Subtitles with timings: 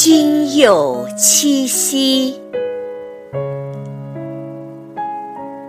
[0.00, 2.40] 今又七夕，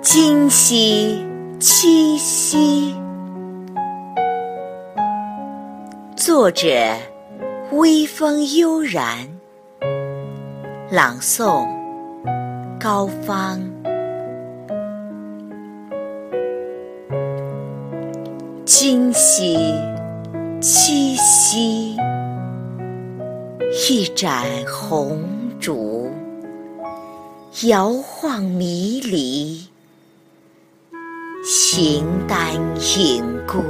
[0.04, 1.26] 今夕
[1.60, 2.96] 七夕。
[6.16, 6.70] 作者：
[7.72, 9.28] 微风悠然，
[10.92, 11.68] 朗诵：
[12.80, 13.60] 高芳。
[18.64, 19.58] 今夕
[20.62, 21.98] 七夕。
[23.92, 25.20] 一盏红
[25.60, 26.12] 烛，
[27.64, 29.68] 摇晃迷离，
[31.44, 32.54] 形单
[33.00, 33.64] 影孤，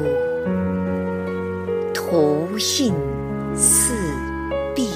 [1.93, 2.93] 图印
[3.55, 3.93] 四
[4.75, 4.89] 壁。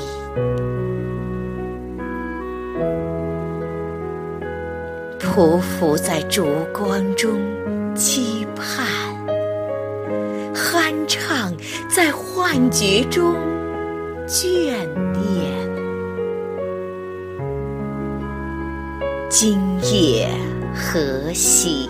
[5.22, 7.40] 匍匐在烛光中
[7.96, 8.86] 期盼，
[10.54, 11.54] 酣畅
[11.90, 13.34] 在幻觉中。
[14.26, 14.74] 眷
[19.36, 19.60] 今
[19.92, 20.30] 夜
[20.76, 21.90] 何夕？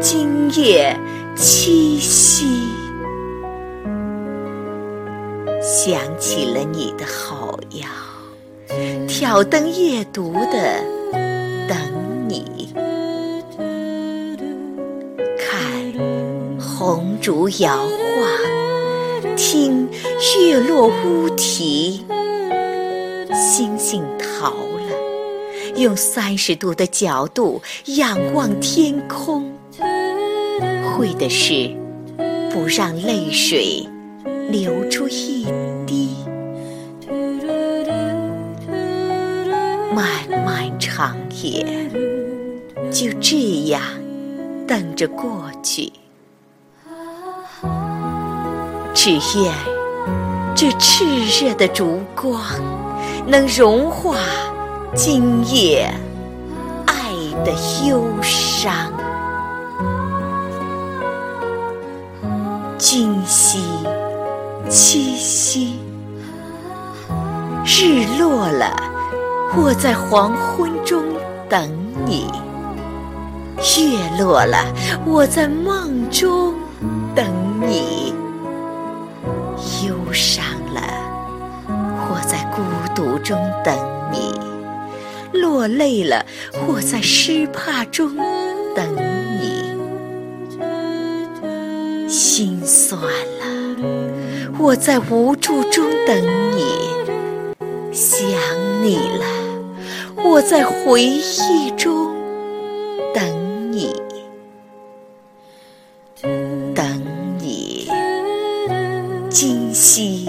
[0.00, 0.96] 今夜
[1.34, 2.46] 七夕，
[5.60, 7.88] 想起了你的好呀，
[9.08, 10.80] 挑灯夜读的
[11.66, 11.76] 等
[12.28, 12.72] 你，
[15.36, 15.92] 看
[16.56, 19.36] 红烛摇晃。
[19.36, 19.88] 听
[20.46, 22.06] 月落乌啼，
[23.34, 24.54] 星星逃，
[25.76, 27.60] 用三十度的角度
[27.96, 29.52] 仰望天空，
[30.90, 31.70] 会的是
[32.50, 33.86] 不让泪水
[34.50, 35.46] 流出一
[35.86, 36.16] 滴。
[39.94, 40.06] 漫
[40.44, 41.66] 漫长夜
[42.90, 43.82] 就这样
[44.66, 45.92] 等着过去。
[48.94, 49.54] 只愿
[50.54, 52.40] 这炽热的烛光
[53.26, 54.16] 能融化
[54.96, 55.92] 今夜
[56.86, 57.12] 爱
[57.44, 57.52] 的
[57.86, 58.90] 忧伤。
[62.78, 63.62] 今夕
[64.70, 65.78] 七夕，
[67.66, 68.74] 日落了，
[69.54, 71.04] 我在黄昏中
[71.46, 71.70] 等
[72.06, 72.24] 你；
[73.58, 74.64] 月落了，
[75.04, 76.54] 我在梦中
[77.14, 77.26] 等
[77.68, 78.14] 你。
[79.86, 80.42] 忧伤
[80.72, 80.80] 了，
[81.68, 82.62] 我在孤
[82.94, 83.76] 独中等
[84.10, 84.32] 你；
[85.36, 86.24] 落泪了，
[86.66, 88.16] 我在失怕中
[88.74, 88.96] 等
[89.40, 89.76] 你；
[92.08, 93.46] 心酸了，
[94.58, 96.16] 我在无助中等
[96.52, 96.64] 你；
[97.92, 98.20] 想
[98.82, 99.24] 你了，
[100.24, 102.14] 我在回忆中
[103.14, 103.94] 等你。
[109.28, 110.26] 今夕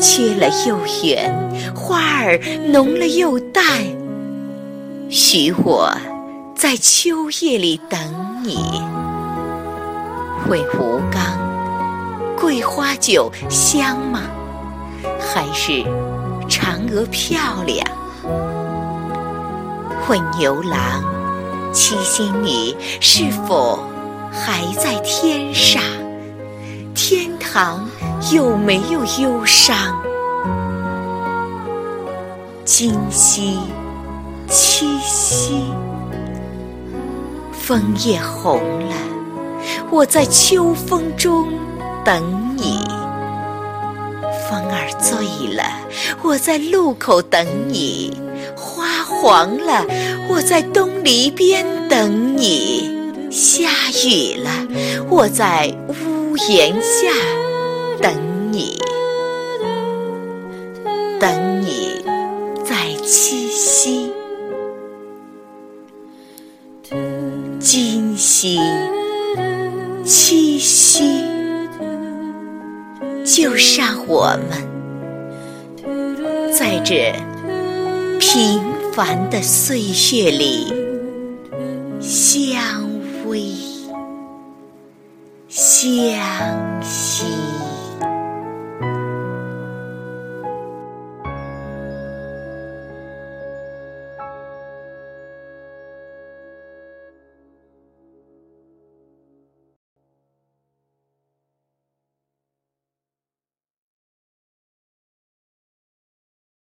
[0.00, 2.40] 缺了又圆，花儿
[2.72, 3.64] 浓了又淡。
[5.10, 5.92] 许我
[6.56, 7.98] 在秋夜里等
[8.44, 8.82] 你。
[10.48, 11.22] 问吴刚，
[12.36, 14.22] 桂花酒香吗？
[15.20, 15.84] 还是
[16.48, 17.86] 嫦娥漂亮？
[20.08, 21.04] 问牛郎。
[21.72, 23.78] 七仙女是否
[24.32, 25.80] 还在天上？
[26.96, 27.88] 天堂
[28.32, 29.76] 有没有忧伤？
[32.66, 33.58] 今夕
[34.46, 35.64] 七夕，
[37.50, 38.94] 枫叶红了，
[39.90, 41.48] 我在秋风中
[42.04, 42.22] 等
[42.56, 42.78] 你；
[44.48, 45.16] 风儿醉
[45.54, 45.64] 了，
[46.22, 48.20] 我在路口等你。
[48.54, 49.84] 花黄了，
[50.28, 53.68] 我在东篱边等你；下
[54.04, 54.50] 雨了，
[55.08, 57.08] 我在屋檐下
[58.00, 58.78] 等你。
[61.18, 62.02] 等你
[62.64, 64.10] 在七夕，
[67.58, 68.58] 今夕
[70.04, 71.24] 七夕，
[73.24, 74.52] 就让我们
[76.52, 77.14] 在这。
[78.18, 78.62] 平
[78.92, 80.72] 凡的岁月里，
[82.00, 82.60] 相
[83.26, 83.56] 偎
[85.48, 85.82] 相
[86.82, 87.24] 惜。